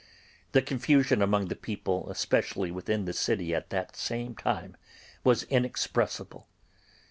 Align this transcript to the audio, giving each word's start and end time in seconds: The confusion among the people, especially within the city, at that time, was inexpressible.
The 0.53 0.63
confusion 0.63 1.21
among 1.21 1.49
the 1.49 1.55
people, 1.55 2.09
especially 2.09 2.71
within 2.71 3.05
the 3.05 3.13
city, 3.13 3.53
at 3.53 3.69
that 3.69 3.93
time, 3.93 4.75
was 5.23 5.43
inexpressible. 5.43 6.47